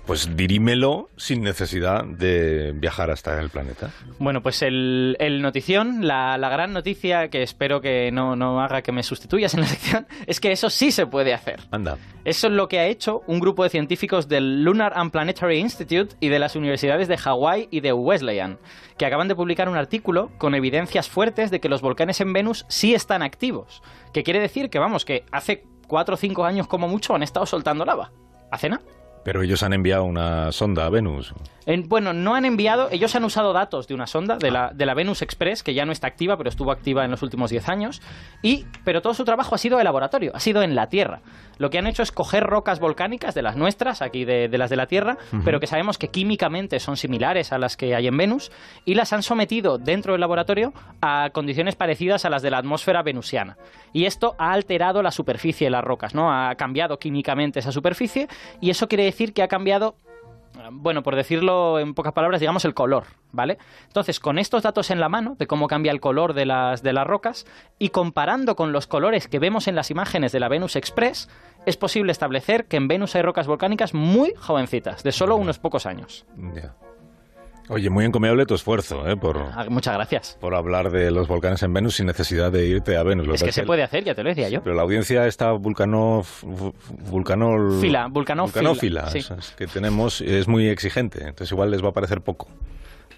Pues 0.07 0.37
dirímelo 0.37 1.09
sin 1.17 1.43
necesidad 1.43 2.05
de 2.05 2.73
viajar 2.75 3.11
hasta 3.11 3.41
el 3.41 3.51
planeta. 3.51 3.91
Bueno, 4.19 4.43
pues 4.43 4.63
el, 4.63 5.17
el 5.21 5.41
notición, 5.43 6.07
la, 6.07 6.37
la 6.39 6.49
gran 6.49 6.73
noticia 6.73 7.29
que 7.29 7.43
espero 7.43 7.81
que 7.81 8.11
no, 8.13 8.35
no 8.35 8.61
haga 8.61 8.83
que 8.83 8.91
me 8.91 9.05
sustituyas 9.05 9.55
en 9.55 9.61
la 9.61 9.67
sección, 9.67 10.07
es 10.27 10.41
que 10.41 10.51
eso 10.51 10.71
sí 10.71 10.91
se 10.91 11.07
puede 11.07 11.33
hacer. 11.33 11.61
Anda. 11.71 11.99
Eso 12.25 12.49
es 12.49 12.53
lo 12.53 12.69
que 12.69 12.81
ha 12.81 12.87
hecho 12.87 13.23
un 13.27 13.39
grupo 13.39 13.63
de 13.63 13.71
científicos 13.71 14.29
del 14.29 14.65
Lunar 14.65 14.93
and 14.97 15.13
Planetary 15.13 15.59
Institute 15.59 16.17
y 16.21 16.29
de 16.29 16.39
las 16.41 16.57
universidades 16.57 17.07
de 17.07 17.17
Hawái 17.17 17.69
y 17.71 17.81
de 17.81 17.93
Wesleyan, 17.93 18.59
que 18.99 19.07
acaban 19.07 19.29
de 19.29 19.37
publicar 19.37 19.69
un 19.69 19.77
artículo 19.77 20.33
con 20.39 20.55
evidencias 20.55 21.09
fuertes 21.09 21.51
de 21.51 21.61
que 21.61 21.69
los 21.69 21.81
volcanes 21.81 22.21
en 22.21 22.33
Venus 22.33 22.67
sí 22.69 22.95
están 22.95 23.23
activos. 23.23 23.83
Que 24.13 24.25
quiere 24.25 24.41
decir 24.41 24.69
que, 24.69 24.79
vamos, 24.79 25.05
que 25.05 25.25
hace 25.31 25.65
cuatro 25.87 26.15
o 26.15 26.19
cinco 26.19 26.45
años 26.45 26.67
como 26.67 26.89
mucho 26.89 27.15
han 27.15 27.23
estado 27.23 27.47
soltando 27.47 27.85
lava. 27.85 28.11
¿Hace 28.51 28.69
nada? 28.69 28.83
Pero 29.25 29.43
ellos 29.43 29.63
han 29.63 29.73
enviado 29.73 30.05
una 30.05 30.51
sonda 30.53 30.87
a 30.87 30.91
Venus. 30.91 31.33
En- 31.65 31.89
bueno, 31.89 32.13
no 32.13 32.35
han 32.35 32.45
enviado, 32.45 32.89
ellos 32.91 33.15
han 33.15 33.25
usado 33.25 33.53
datos 33.53 33.87
de 33.87 33.95
una 33.95 34.07
sonda, 34.09 34.37
de 34.37 34.51
la, 34.51 34.73
de 34.75 34.85
la 34.85 34.95
Venus 34.95 35.23
Express, 35.23 35.63
que 35.63 35.75
ya 35.75 35.85
no 35.85 35.93
está 35.93 36.09
activa, 36.09 36.37
pero 36.37 36.49
estuvo 36.49 36.73
activa 36.73 37.05
en 37.05 37.11
los 37.13 37.23
últimos 37.23 37.51
10 37.51 37.69
años, 37.69 38.03
y, 38.43 38.67
pero 38.85 39.01
todo 39.01 39.15
su 39.15 39.25
trabajo 39.25 39.55
ha 39.55 39.59
sido 39.59 39.79
de 39.79 39.85
laboratorio, 39.85 40.33
ha 40.35 40.41
sido 40.41 40.63
en 40.63 40.75
la 40.75 40.89
Tierra. 40.89 41.21
Lo 41.59 41.71
que 41.71 41.79
han 41.79 41.87
hecho 41.87 42.03
es 42.03 42.11
coger 42.11 42.43
rocas 42.43 42.81
volcánicas 42.81 43.35
de 43.37 43.43
las 43.43 43.57
nuestras, 43.57 44.03
aquí 44.03 44.25
de, 44.25 44.49
de 44.49 44.59
las 44.59 44.71
de 44.71 44.77
la 44.77 44.87
Tierra, 44.87 45.17
pero 45.45 45.61
que 45.61 45.69
sabemos 45.69 45.99
que 45.99 46.09
químicamente 46.09 46.81
son 46.81 46.97
similares 46.97 47.53
a 47.53 47.59
las 47.59 47.77
que 47.77 47.95
hay 47.95 48.09
en 48.09 48.17
Venus, 48.17 48.51
y 48.85 48.95
las 48.97 49.13
han 49.13 49.23
sometido 49.23 49.79
dentro 49.79 50.15
del 50.15 50.21
laboratorio 50.21 50.73
a 51.01 51.31
condiciones 51.33 51.77
parecidas 51.77 52.25
a 52.25 52.31
las 52.31 52.43
de 52.43 52.51
la 52.51 52.59
atmósfera 52.59 53.03
venusiana. 53.05 53.57
Y 53.93 54.07
esto 54.07 54.35
ha 54.39 54.51
alterado 54.53 55.01
la 55.03 55.13
superficie 55.13 55.67
de 55.67 55.71
las 55.71 55.85
rocas, 55.85 56.13
¿no? 56.13 56.33
Ha 56.33 56.57
cambiado 56.57 56.99
químicamente 56.99 57.61
esa 57.61 57.71
superficie, 57.71 58.27
y 58.61 58.71
eso 58.71 58.89
quiere 58.89 59.05
decir 59.13 59.33
que 59.33 59.43
ha 59.43 59.49
cambiado 59.49 59.97
bueno, 60.71 61.03
por 61.03 61.17
decirlo 61.17 61.79
en 61.79 61.95
pocas 61.95 62.13
palabras, 62.13 62.41
digamos 62.41 62.65
el 62.65 62.75
color, 62.75 63.05
¿vale? 63.33 63.59
Entonces, 63.87 64.21
con 64.21 64.39
estos 64.39 64.63
datos 64.63 64.91
en 64.91 65.01
la 65.01 65.09
mano, 65.09 65.37
de 65.39 65.47
cómo 65.47 65.67
cambia 65.67 65.93
el 65.93 66.01
color 66.01 66.35
de 66.35 66.47
las, 66.47 66.83
de 66.83 66.93
las 66.93 67.07
rocas, 67.07 67.47
y 67.79 67.89
comparando 67.89 68.55
con 68.55 68.73
los 68.73 68.87
colores 68.87 69.29
que 69.29 69.39
vemos 69.39 69.67
en 69.69 69.75
las 69.75 69.91
imágenes 69.91 70.33
de 70.33 70.41
la 70.41 70.49
Venus 70.49 70.77
Express, 70.77 71.29
es 71.67 71.77
posible 71.77 72.13
establecer 72.13 72.67
que 72.67 72.77
en 72.77 72.89
Venus 72.89 73.17
hay 73.17 73.23
rocas 73.23 73.47
volcánicas 73.47 73.95
muy 73.95 74.35
jovencitas, 74.35 75.03
de 75.03 75.13
solo 75.13 75.37
unos 75.37 75.59
pocos 75.59 75.87
años. 75.87 76.27
Ya. 76.55 76.75
Oye, 77.69 77.89
muy 77.91 78.05
encomiable 78.05 78.45
tu 78.45 78.55
esfuerzo, 78.55 79.09
¿eh? 79.09 79.17
Por, 79.17 79.39
Ah, 79.39 79.67
Muchas 79.69 79.95
gracias. 79.95 80.37
por 80.41 80.55
hablar 80.55 80.91
de 80.91 81.11
los 81.11 81.29
volcanes 81.29 81.63
en 81.63 81.73
Venus 81.73 81.95
sin 81.97 82.07
necesidad 82.07 82.51
de 82.53 82.67
irte 82.67 82.97
a 82.97 83.03
Venus. 83.03 83.27
Lo 83.27 83.35
Es 83.35 83.43
que 83.43 83.53
se 83.53 83.63
puede 83.63 83.83
hacer, 83.83 84.05
ya 84.05 84.15
te 84.15 84.23
lo 84.23 84.29
decía 84.31 84.49
yo. 84.49 84.63
Pero 84.63 84.75
la 84.75 84.83
audiencia 84.83 85.27
está 85.27 85.53
vulcano, 85.53 86.23
vulcanol, 87.11 87.81
Fila, 87.81 88.09
vulcanófila, 88.09 88.61
vulcanófila, 88.71 89.11
sí. 89.11 89.19
esas 89.19 89.53
que 89.53 89.67
tenemos 89.67 90.21
es 90.21 90.49
muy 90.49 90.69
exigente, 90.69 91.21
entonces 91.21 91.51
igual 91.53 91.71
les 91.71 91.83
va 91.85 91.91
a 91.91 91.93
parecer 91.93 92.21
poco. 92.21 92.49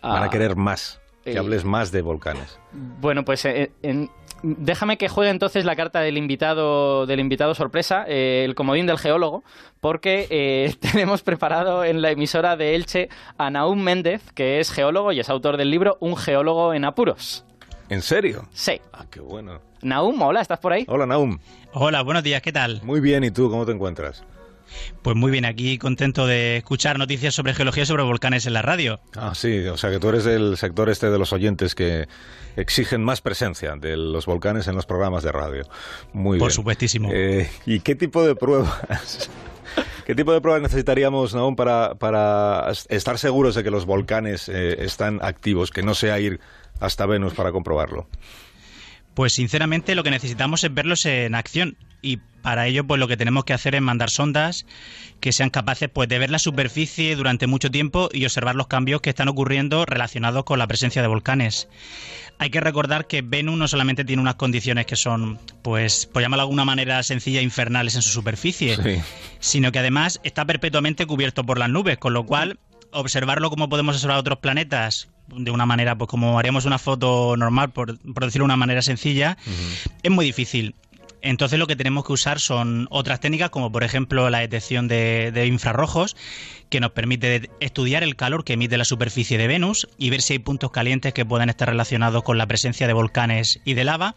Van 0.03 0.23
a 0.23 0.27
Ah, 0.27 0.31
querer 0.31 0.55
más, 0.57 1.01
que 1.25 1.33
eh, 1.33 1.39
hables 1.39 1.65
más 1.65 1.91
de 1.91 2.03
volcanes. 2.03 2.59
Bueno, 3.01 3.25
pues 3.25 3.45
eh, 3.47 3.73
en- 3.83 4.11
déjame 4.45 4.99
que 4.99 5.09
juegue 5.09 5.31
entonces 5.31 5.65
la 5.65 5.75
carta 5.75 6.01
del 6.01 6.19
invitado 6.19 7.07
del 7.07 7.21
invitado 7.21 7.55
sorpresa, 7.55 8.05
eh, 8.07 8.43
el 8.45 8.55
comodín 8.55 8.87
del 8.87 8.99
geólogo, 8.99 9.43
porque 9.81 10.27
eh, 10.31 10.75
tenemos 10.81 11.23
preparado 11.23 11.85
en 11.85 12.03
la 12.03 12.11
emisora 12.11 12.57
de 12.57 12.75
Elche 12.75 13.09
a 13.39 13.51
Naum 13.51 13.81
Méndez, 13.81 14.23
que 14.33 14.61
es 14.61 14.71
geólogo 14.71 15.13
y 15.13 15.21
es 15.21 15.29
autor 15.31 15.57
del 15.57 15.71
libro 15.71 15.97
Un 16.01 16.17
geólogo 16.17 16.75
en 16.75 16.85
apuros. 16.85 17.45
¿En 17.89 18.03
serio? 18.03 18.47
Sí. 18.53 18.81
Ah, 18.93 19.07
qué 19.11 19.21
bueno. 19.21 19.61
Naum, 19.83 20.21
hola, 20.23 20.41
¿estás 20.41 20.59
por 20.59 20.73
ahí? 20.73 20.85
Hola, 20.89 21.07
Naum. 21.07 21.39
Hola, 21.73 22.03
buenos 22.03 22.23
días, 22.23 22.41
¿qué 22.41 22.53
tal? 22.53 22.81
Muy 22.83 23.01
bien, 23.01 23.25
¿y 23.25 23.31
tú 23.31 23.51
cómo 23.51 23.67
te 23.67 23.73
encuentras? 23.73 24.25
Pues 25.03 25.17
muy 25.17 25.31
bien, 25.31 25.45
aquí 25.45 25.79
contento 25.79 26.27
de 26.27 26.57
escuchar 26.59 26.99
noticias 26.99 27.35
sobre 27.35 27.55
geología 27.55 27.83
y 27.83 27.87
sobre 27.87 28.03
volcanes 28.03 28.47
en 28.47 28.55
la 28.55 28.63
radio. 28.63 29.01
Ah, 29.17 29.33
sí, 29.35 29.67
o 29.67 29.77
sea 29.77 29.91
que 29.91 29.99
tú 29.99 30.09
eres 30.09 30.25
del 30.25 30.57
sector 30.57 30.89
este 30.91 31.11
de 31.11 31.19
los 31.19 31.33
oyentes 31.33 31.75
que 31.75 32.09
exigen 32.57 33.03
más 33.03 33.21
presencia 33.21 33.75
de 33.77 33.97
los 33.97 34.27
volcanes 34.27 34.67
en 34.69 34.75
los 34.75 34.87
programas 34.87 35.23
de 35.23 35.33
radio. 35.33 35.65
Muy 36.13 36.39
Por 36.39 36.49
bien. 36.49 36.55
supuestísimo. 36.55 37.11
Eh, 37.13 37.51
¿Y 37.67 37.81
qué 37.81 37.95
tipo 37.95 38.25
de 38.25 38.35
pruebas? 38.35 39.29
¿Qué 40.07 40.15
tipo 40.15 40.33
de 40.33 40.41
pruebas 40.41 40.63
necesitaríamos, 40.63 41.35
Naum, 41.35 41.57
para, 41.57 41.95
para 41.95 42.71
estar 42.89 43.19
seguros 43.19 43.55
de 43.55 43.65
que 43.65 43.71
los 43.71 43.87
volcanes 43.87 44.49
eh, 44.49 44.85
están 44.85 45.19
activos, 45.23 45.71
que 45.71 45.83
no 45.83 45.95
sea 45.95 46.21
ir 46.21 46.41
hasta 46.81 47.07
Venus 47.07 47.35
para 47.35 47.53
comprobarlo? 47.53 48.07
Pues 49.15 49.33
sinceramente 49.33 49.95
lo 49.95 50.03
que 50.03 50.11
necesitamos 50.11 50.65
es 50.65 50.75
verlos 50.75 51.07
en 51.07 51.35
acción 51.35 51.77
y 52.03 52.19
para 52.43 52.67
ello 52.67 52.85
pues 52.87 52.99
lo 53.01 53.09
que 53.09 53.17
tenemos 53.17 53.45
que 53.45 53.55
hacer 53.55 53.75
es 53.75 53.81
mandar 53.81 54.11
sondas 54.11 54.67
que 55.21 55.33
sean 55.33 55.49
capaces 55.49 55.89
pues 55.89 56.09
de 56.09 56.19
ver 56.19 56.31
la 56.31 56.39
superficie 56.39 57.17
durante 57.17 57.47
mucho 57.47 57.71
tiempo 57.71 58.11
y 58.13 58.25
observar 58.27 58.55
los 58.57 58.67
cambios 58.67 59.01
que 59.01 59.09
están 59.11 59.29
ocurriendo 59.29 59.87
relacionados 59.87 60.45
con 60.45 60.59
la 60.59 60.67
presencia 60.67 61.01
de 61.01 61.09
volcanes. 61.09 61.69
Hay 62.39 62.51
que 62.51 62.61
recordar 62.61 63.07
que 63.07 63.23
Venus 63.23 63.57
no 63.57 63.69
solamente 63.69 64.05
tiene 64.05 64.21
unas 64.21 64.35
condiciones 64.35 64.85
que 64.87 64.97
son 64.97 65.39
pues 65.63 66.05
por 66.07 66.21
llamarlo 66.21 66.43
de 66.43 66.47
alguna 66.47 66.65
manera 66.65 67.03
sencilla 67.05 67.41
infernales 67.41 67.95
en 67.95 68.03
su 68.03 68.11
superficie, 68.11 68.77
Sí. 68.77 69.01
sino 69.39 69.73
que 69.73 69.79
además 69.79 70.21
está 70.25 70.45
perpetuamente 70.45 71.07
cubierto 71.07 71.45
por 71.45 71.59
las 71.59 71.71
nubes, 71.71 71.97
con 71.97 72.13
lo 72.13 72.27
cual 72.27 72.59
observarlo 72.91 73.49
como 73.49 73.69
podemos 73.69 73.95
observar 73.97 74.19
otros 74.19 74.41
planetas 74.41 75.09
de 75.29 75.51
una 75.51 75.67
manera, 75.67 75.97
pues 75.97 76.09
como 76.09 76.39
haríamos 76.39 76.65
una 76.65 76.79
foto 76.79 77.37
normal, 77.37 77.71
por, 77.71 77.99
por 77.99 78.25
decirlo 78.25 78.45
de 78.45 78.47
una 78.47 78.57
manera 78.57 78.83
sencilla, 78.83 79.37
es 80.03 80.11
muy 80.11 80.27
difícil. 80.27 80.75
Entonces 81.25 81.59
lo 81.59 81.67
que 81.67 81.75
tenemos 81.75 82.05
que 82.05 82.13
usar 82.13 82.39
son 82.39 82.87
otras 82.91 83.19
técnicas 83.19 83.49
como 83.49 83.73
por 83.73 83.83
ejemplo 83.83 84.29
la 84.29 84.41
detección 84.41 84.89
de, 84.89 85.33
de 85.33 85.47
infrarrojos 85.47 86.17
que 86.69 86.81
nos 86.81 86.91
permite 86.91 87.51
estudiar 87.61 88.03
el 88.03 88.15
calor 88.15 88.45
que 88.45 88.53
emite 88.53 88.77
la 88.77 88.85
superficie 88.85 89.39
de 89.39 89.47
Venus 89.47 89.89
y 89.97 90.11
ver 90.11 90.21
si 90.21 90.35
hay 90.35 90.39
puntos 90.39 90.71
calientes 90.71 91.15
que 91.15 91.25
puedan 91.25 91.49
estar 91.49 91.69
relacionados 91.69 92.23
con 92.25 92.37
la 92.37 92.47
presencia 92.47 92.87
de 92.87 92.93
volcanes 92.93 93.61
y 93.65 93.73
de 93.73 93.85
lava, 93.85 94.15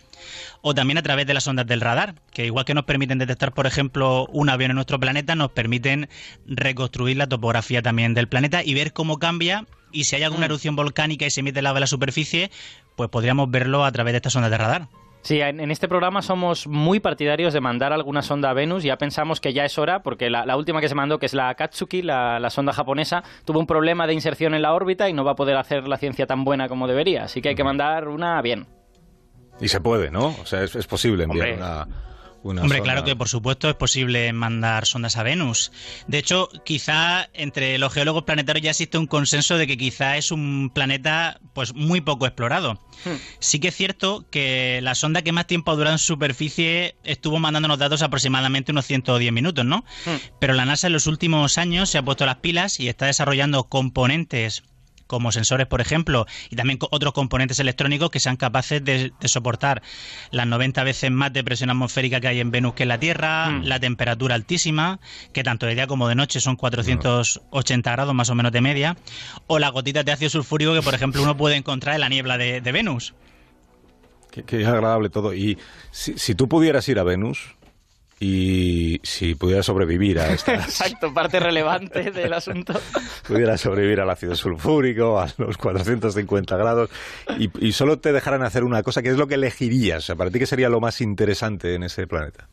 o 0.61 0.75
también 0.75 0.97
a 0.97 1.01
través 1.01 1.25
de 1.27 1.33
las 1.33 1.47
ondas 1.47 1.65
del 1.65 1.79
radar, 1.79 2.15
que 2.33 2.45
igual 2.45 2.65
que 2.65 2.73
nos 2.73 2.85
permiten 2.85 3.19
detectar, 3.19 3.53
por 3.53 3.67
ejemplo, 3.67 4.25
un 4.31 4.49
avión 4.49 4.71
en 4.71 4.75
nuestro 4.75 4.99
planeta, 4.99 5.35
nos 5.35 5.51
permiten 5.51 6.09
reconstruir 6.45 7.15
la 7.15 7.27
topografía 7.27 7.81
también 7.81 8.13
del 8.13 8.27
planeta 8.27 8.63
y 8.65 8.73
ver 8.73 8.91
cómo 8.91 9.17
cambia 9.17 9.65
y 9.93 10.03
si 10.05 10.17
hay 10.17 10.23
alguna 10.23 10.47
Mm. 10.47 10.51
erupción 10.51 10.75
volcánica 10.75 11.25
y 11.25 11.31
se 11.31 11.39
emite 11.39 11.61
lava 11.61 11.77
en 11.77 11.81
la 11.81 11.87
superficie, 11.87 12.51
pues 12.97 13.09
podríamos 13.09 13.49
verlo 13.49 13.85
a 13.85 13.91
través 13.91 14.11
de 14.13 14.17
estas 14.17 14.35
ondas 14.35 14.51
de 14.51 14.57
radar. 14.57 14.87
Sí, 15.27 15.41
en, 15.41 15.59
en 15.59 15.71
este 15.71 15.89
programa 15.89 16.21
somos 16.21 16.67
muy 16.67 17.01
partidarios 17.01 17.51
de 17.53 17.59
mandar 17.59 17.91
alguna 17.91 18.21
sonda 18.21 18.49
a 18.49 18.53
Venus. 18.53 18.83
Ya 18.83 18.97
pensamos 18.97 19.41
que 19.41 19.51
ya 19.51 19.65
es 19.65 19.77
hora, 19.77 20.01
porque 20.01 20.29
la, 20.29 20.45
la 20.45 20.55
última 20.55 20.79
que 20.79 20.87
se 20.87 20.95
mandó, 20.95 21.19
que 21.19 21.25
es 21.25 21.33
la 21.33 21.49
Akatsuki, 21.49 22.01
la, 22.01 22.39
la 22.39 22.49
sonda 22.49 22.71
japonesa, 22.71 23.25
tuvo 23.43 23.59
un 23.59 23.67
problema 23.67 24.07
de 24.07 24.13
inserción 24.13 24.53
en 24.53 24.61
la 24.61 24.73
órbita 24.73 25.09
y 25.09 25.11
no 25.13 25.25
va 25.25 25.31
a 25.31 25.35
poder 25.35 25.57
hacer 25.57 25.85
la 25.85 25.97
ciencia 25.97 26.27
tan 26.27 26.45
buena 26.45 26.69
como 26.69 26.87
debería. 26.87 27.25
Así 27.25 27.41
que 27.41 27.49
hay 27.49 27.55
que 27.55 27.65
mandar 27.65 28.07
una 28.07 28.41
bien. 28.41 28.67
Y 29.59 29.67
se 29.67 29.81
puede, 29.81 30.11
¿no? 30.11 30.27
O 30.27 30.45
sea, 30.45 30.63
es, 30.63 30.77
es 30.77 30.87
posible 30.87 31.25
enviar 31.25 31.49
Hombre. 31.49 31.61
una, 31.61 31.87
una 32.43 32.61
Hombre, 32.61 32.77
sonda. 32.77 32.91
claro 32.93 33.05
que 33.05 33.15
por 33.15 33.27
supuesto 33.29 33.69
es 33.69 33.75
posible 33.75 34.31
mandar 34.33 34.85
sondas 34.85 35.17
a 35.17 35.23
Venus. 35.23 35.71
De 36.07 36.17
hecho, 36.17 36.49
quizá 36.65 37.29
entre 37.33 37.77
los 37.77 37.93
geólogos 37.93 38.23
planetarios 38.23 38.63
ya 38.63 38.71
existe 38.71 38.97
un 38.97 39.07
consenso 39.07 39.57
de 39.57 39.67
que 39.67 39.77
quizá 39.77 40.17
es 40.17 40.31
un 40.31 40.71
planeta 40.73 41.39
pues 41.53 41.73
muy 41.73 42.01
poco 42.01 42.25
explorado. 42.25 42.79
Sí 43.39 43.59
que 43.59 43.69
es 43.69 43.75
cierto 43.75 44.25
que 44.29 44.79
la 44.81 44.95
sonda 44.95 45.21
que 45.21 45.31
más 45.31 45.47
tiempo 45.47 45.71
ha 45.71 45.75
durado 45.75 45.95
en 45.95 45.99
superficie 45.99 46.95
estuvo 47.03 47.39
mandándonos 47.39 47.79
datos 47.79 48.01
aproximadamente 48.01 48.71
unos 48.71 48.85
110 48.85 49.31
minutos, 49.31 49.65
¿no? 49.65 49.83
Pero 50.39 50.53
la 50.53 50.65
NASA 50.65 50.87
en 50.87 50.93
los 50.93 51.07
últimos 51.07 51.57
años 51.57 51.89
se 51.89 51.97
ha 51.97 52.03
puesto 52.03 52.25
las 52.25 52.37
pilas 52.37 52.79
y 52.79 52.87
está 52.87 53.05
desarrollando 53.07 53.65
componentes 53.65 54.63
como 55.07 55.31
sensores, 55.31 55.67
por 55.67 55.81
ejemplo, 55.81 56.25
y 56.49 56.55
también 56.55 56.77
otros 56.91 57.13
componentes 57.13 57.59
electrónicos 57.59 58.09
que 58.11 58.19
sean 58.19 58.37
capaces 58.37 58.83
de, 58.83 59.11
de 59.19 59.27
soportar 59.27 59.81
las 60.31 60.45
90 60.47 60.83
veces 60.83 61.09
más 61.11 61.33
de 61.33 61.43
presión 61.43 61.69
atmosférica 61.69 62.19
que 62.21 62.27
hay 62.27 62.39
en 62.39 62.51
Venus 62.51 62.73
que 62.73 62.83
en 62.83 62.89
la 62.89 62.99
Tierra, 62.99 63.49
Mm. 63.49 63.63
la 63.63 63.79
temperatura 63.79 64.35
altísima, 64.35 64.99
que 65.33 65.43
tanto 65.43 65.65
de 65.65 65.75
día 65.75 65.87
como 65.87 66.07
de 66.07 66.15
noche 66.15 66.39
son 66.39 66.55
480 66.55 67.91
grados 67.91 68.13
más 68.13 68.29
o 68.29 68.35
menos 68.35 68.51
de 68.51 68.61
media, 68.61 68.97
o 69.47 69.59
las 69.59 69.71
gotitas 69.71 70.05
de 70.05 70.11
ácido 70.11 70.29
sulfúrico 70.29 70.73
que, 70.73 70.81
por 70.81 70.93
ejemplo, 70.93 71.21
uno 71.23 71.35
puede 71.37 71.55
encontrar 71.55 71.95
en 71.95 72.01
la 72.01 72.09
niebla 72.09 72.37
de, 72.37 72.61
de 72.61 72.71
Venus. 72.71 73.13
Qué, 74.31 74.43
qué 74.43 74.65
agradable 74.65 75.09
todo. 75.09 75.33
Y 75.33 75.57
si, 75.91 76.17
si 76.17 76.35
tú 76.35 76.47
pudieras 76.47 76.87
ir 76.89 76.99
a 76.99 77.03
Venus 77.03 77.55
y 78.19 78.99
si 79.03 79.35
pudieras 79.35 79.65
sobrevivir 79.65 80.19
a 80.19 80.31
estas... 80.33 80.65
Exacto, 80.81 81.13
parte 81.13 81.39
relevante 81.39 82.11
del 82.11 82.33
asunto. 82.33 82.79
pudieras 83.27 83.61
sobrevivir 83.61 83.99
al 84.01 84.09
ácido 84.09 84.35
sulfúrico, 84.35 85.19
a 85.19 85.27
los 85.37 85.57
450 85.57 86.57
grados, 86.57 86.89
y, 87.37 87.49
y 87.65 87.71
solo 87.73 87.99
te 87.99 88.11
dejaran 88.11 88.41
hacer 88.43 88.63
una 88.63 88.81
cosa, 88.83 89.01
¿qué 89.01 89.09
es 89.09 89.17
lo 89.17 89.27
que 89.27 89.35
elegirías? 89.35 90.03
O 90.03 90.05
sea, 90.07 90.15
¿Para 90.15 90.31
ti 90.31 90.39
qué 90.39 90.45
sería 90.47 90.69
lo 90.69 90.79
más 90.79 91.01
interesante 91.01 91.75
en 91.75 91.83
ese 91.83 92.07
planeta? 92.07 92.47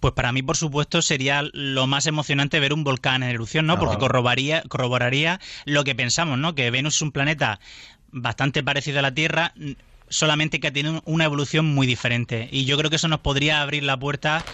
Pues 0.00 0.12
para 0.12 0.30
mí, 0.32 0.42
por 0.42 0.56
supuesto, 0.58 1.00
sería 1.00 1.42
lo 1.54 1.86
más 1.86 2.06
emocionante 2.06 2.60
ver 2.60 2.74
un 2.74 2.84
volcán 2.84 3.22
en 3.22 3.30
erupción, 3.30 3.66
¿no? 3.66 3.78
Porque 3.78 3.92
Ajá. 3.94 4.00
corroboraría, 4.00 4.62
corroboraría 4.68 5.40
lo 5.64 5.84
que 5.84 5.94
pensamos, 5.94 6.36
¿no? 6.38 6.54
Que 6.54 6.70
Venus 6.70 6.96
es 6.96 7.02
un 7.02 7.12
planeta 7.12 7.60
bastante 8.12 8.62
parecido 8.62 8.98
a 8.98 9.02
la 9.02 9.14
Tierra, 9.14 9.54
solamente 10.08 10.60
que 10.60 10.70
tiene 10.70 10.90
un- 10.90 11.02
una 11.06 11.24
evolución 11.24 11.64
muy 11.74 11.86
diferente. 11.86 12.46
Y 12.52 12.66
yo 12.66 12.76
creo 12.76 12.90
que 12.90 12.96
eso 12.96 13.08
nos 13.08 13.20
podría 13.20 13.62
abrir 13.62 13.84
la 13.84 13.96
puerta 13.98 14.44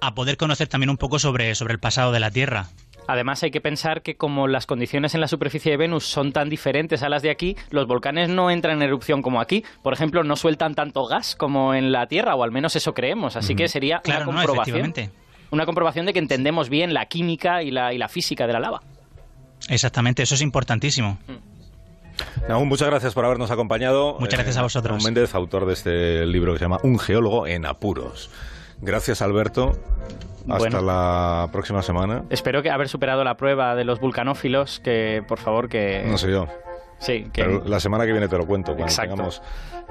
a 0.00 0.14
poder 0.14 0.36
conocer 0.36 0.68
también 0.68 0.90
un 0.90 0.96
poco 0.96 1.18
sobre, 1.18 1.54
sobre 1.54 1.74
el 1.74 1.80
pasado 1.80 2.12
de 2.12 2.20
la 2.20 2.30
Tierra. 2.30 2.66
Además, 3.06 3.42
hay 3.42 3.50
que 3.50 3.62
pensar 3.62 4.02
que 4.02 4.16
como 4.16 4.48
las 4.48 4.66
condiciones 4.66 5.14
en 5.14 5.22
la 5.22 5.28
superficie 5.28 5.70
de 5.70 5.78
Venus 5.78 6.04
son 6.04 6.32
tan 6.32 6.50
diferentes 6.50 7.02
a 7.02 7.08
las 7.08 7.22
de 7.22 7.30
aquí, 7.30 7.56
los 7.70 7.86
volcanes 7.86 8.28
no 8.28 8.50
entran 8.50 8.76
en 8.76 8.82
erupción 8.82 9.22
como 9.22 9.40
aquí. 9.40 9.64
Por 9.82 9.94
ejemplo, 9.94 10.24
no 10.24 10.36
sueltan 10.36 10.74
tanto 10.74 11.06
gas 11.06 11.34
como 11.34 11.72
en 11.72 11.90
la 11.90 12.06
Tierra, 12.06 12.34
o 12.34 12.44
al 12.44 12.52
menos 12.52 12.76
eso 12.76 12.92
creemos. 12.92 13.36
Así 13.36 13.54
que 13.54 13.66
sería 13.68 14.00
Claro, 14.00 14.28
una 14.28 14.44
comprobación. 14.44 14.92
Una 15.50 15.64
comprobación 15.64 16.04
de 16.04 16.12
que 16.12 16.18
entendemos 16.18 16.68
bien 16.68 16.92
la 16.92 17.06
química 17.06 17.62
y 17.62 17.70
la, 17.70 17.94
y 17.94 17.98
la 17.98 18.08
física 18.08 18.46
de 18.46 18.52
la 18.52 18.60
lava. 18.60 18.82
Exactamente, 19.70 20.22
eso 20.22 20.34
es 20.34 20.42
importantísimo. 20.42 21.18
Nahum, 22.46 22.68
muchas 22.68 22.88
gracias 22.88 23.14
por 23.14 23.24
habernos 23.24 23.50
acompañado. 23.50 24.16
Muchas 24.20 24.38
gracias 24.38 24.58
a 24.58 24.62
vosotros. 24.62 24.98
Nahum 24.98 25.04
Méndez, 25.04 25.34
autor 25.34 25.64
de 25.64 25.72
este 25.72 26.26
libro 26.26 26.52
que 26.52 26.58
se 26.58 26.64
llama 26.66 26.78
Un 26.82 26.98
geólogo 26.98 27.46
en 27.46 27.64
apuros. 27.64 28.30
Gracias, 28.80 29.22
Alberto. 29.22 29.72
Hasta 30.48 30.58
Bueno. 30.58 30.80
la 30.80 31.48
próxima 31.52 31.82
semana. 31.82 32.24
Espero 32.30 32.62
que 32.62 32.70
haber 32.70 32.88
superado 32.88 33.22
la 33.22 33.36
prueba 33.36 33.74
de 33.74 33.84
los 33.84 34.00
vulcanófilos, 34.00 34.80
que 34.80 35.22
por 35.28 35.38
favor 35.38 35.68
que... 35.68 36.04
No 36.06 36.16
sé 36.16 36.30
yo. 36.30 36.46
Sí, 36.98 37.26
que... 37.32 37.44
Pero 37.44 37.64
la 37.64 37.80
semana 37.80 38.04
que 38.04 38.12
viene 38.12 38.28
te 38.28 38.36
lo 38.36 38.46
cuento, 38.46 38.72
cuando 38.72 38.86
Exacto. 38.86 39.14
tengamos 39.14 39.42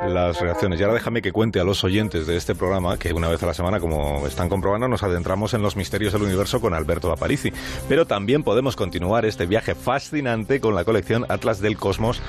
las 0.06 0.40
reacciones. 0.40 0.80
Y 0.80 0.84
ahora 0.84 0.96
déjame 0.96 1.22
que 1.22 1.32
cuente 1.32 1.60
a 1.60 1.64
los 1.64 1.84
oyentes 1.84 2.28
de 2.28 2.38
este 2.38 2.54
programa 2.54 2.98
que 2.98 3.14
una 3.14 3.30
vez 3.30 3.42
a 3.42 3.48
la 3.48 3.54
semana, 3.54 3.80
como 3.80 4.28
están 4.28 4.48
comprobando, 4.48 4.88
nos 4.88 5.02
adentramos 5.04 5.54
en 5.54 5.62
los 5.62 5.76
misterios 5.76 6.14
del 6.14 6.22
universo 6.22 6.62
con 6.62 6.74
Alberto 6.74 7.12
Aparici. 7.12 7.52
Pero 7.90 8.06
también 8.06 8.44
podemos 8.44 8.76
continuar 8.76 9.26
este 9.26 9.46
viaje 9.46 9.74
fascinante 9.74 10.60
con 10.60 10.76
la 10.76 10.84
colección 10.84 11.26
Atlas 11.30 11.62
del 11.62 11.78
Cosmos 11.78 12.22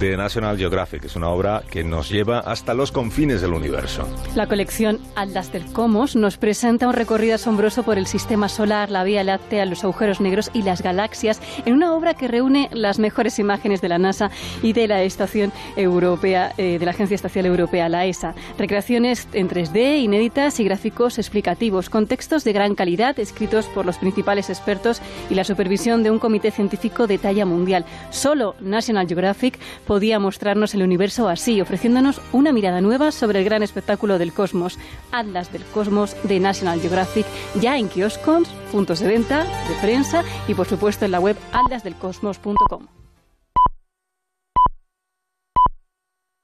de 0.00 0.16
National 0.16 0.58
Geographic. 0.58 1.04
Es 1.04 1.14
una 1.14 1.28
obra 1.28 1.62
que 1.70 1.84
nos 1.84 2.10
lleva 2.10 2.40
hasta 2.40 2.74
los 2.74 2.90
confines 2.90 3.40
del 3.40 3.52
universo. 3.52 4.08
La 4.34 4.48
colección 4.48 4.98
Atlas 5.14 5.52
del 5.52 5.64
Cosmos 5.72 6.16
nos 6.16 6.38
presenta 6.38 6.88
un 6.88 6.94
recorrido 6.94 7.36
asombroso 7.36 7.84
por 7.84 7.98
el 7.98 8.06
sistema 8.06 8.48
solar, 8.48 8.90
la 8.90 9.04
Vía 9.04 9.22
Láctea, 9.22 9.64
los 9.66 9.84
agujeros 9.84 10.20
negros 10.20 10.50
y 10.52 10.62
las 10.62 10.82
galaxias 10.82 11.40
en 11.66 11.74
una 11.74 11.94
obra 11.94 12.14
que 12.14 12.26
reúne 12.26 12.68
las 12.72 12.98
mejores 12.98 13.38
imágenes 13.38 13.80
de 13.80 13.88
la 13.88 13.98
NASA 13.98 14.21
y 14.62 14.72
de 14.72 14.88
la 14.88 15.02
Estación 15.02 15.52
Europea, 15.76 16.52
eh, 16.58 16.78
de 16.78 16.84
la 16.84 16.92
Agencia 16.92 17.14
Espacial 17.14 17.46
Europea, 17.46 17.88
la 17.88 18.06
ESA. 18.06 18.34
Recreaciones 18.58 19.28
en 19.32 19.48
3D, 19.48 20.02
inéditas 20.02 20.60
y 20.60 20.64
gráficos 20.64 21.18
explicativos, 21.18 21.90
con 21.90 22.06
textos 22.06 22.44
de 22.44 22.52
gran 22.52 22.74
calidad 22.74 23.18
escritos 23.18 23.66
por 23.66 23.86
los 23.86 23.98
principales 23.98 24.50
expertos 24.50 25.00
y 25.30 25.34
la 25.34 25.44
supervisión 25.44 26.02
de 26.02 26.10
un 26.10 26.18
comité 26.18 26.50
científico 26.50 27.06
de 27.06 27.18
talla 27.18 27.46
mundial. 27.46 27.84
Solo 28.10 28.54
National 28.60 29.06
Geographic 29.06 29.58
podía 29.86 30.18
mostrarnos 30.18 30.74
el 30.74 30.82
universo 30.82 31.28
así, 31.28 31.60
ofreciéndonos 31.60 32.20
una 32.32 32.52
mirada 32.52 32.80
nueva 32.80 33.12
sobre 33.12 33.38
el 33.38 33.44
gran 33.44 33.62
espectáculo 33.62 34.18
del 34.18 34.32
cosmos. 34.32 34.78
Atlas 35.10 35.52
del 35.52 35.64
Cosmos 35.64 36.16
de 36.24 36.40
National 36.40 36.80
Geographic, 36.80 37.26
ya 37.60 37.78
en 37.78 37.88
kioscos, 37.88 38.48
puntos 38.70 39.00
de 39.00 39.08
venta, 39.08 39.44
de 39.44 39.74
prensa 39.80 40.24
y 40.48 40.54
por 40.54 40.66
supuesto 40.66 41.04
en 41.04 41.12
la 41.12 41.20
web 41.20 41.36
atlasdelcosmos.com. 41.52 43.01